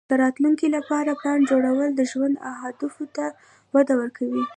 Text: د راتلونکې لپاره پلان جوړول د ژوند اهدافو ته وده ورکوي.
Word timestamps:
د 0.09 0.11
راتلونکې 0.23 0.67
لپاره 0.77 1.17
پلان 1.19 1.39
جوړول 1.51 1.89
د 1.95 2.01
ژوند 2.11 2.35
اهدافو 2.53 3.05
ته 3.15 3.25
وده 3.73 3.93
ورکوي. 4.01 4.43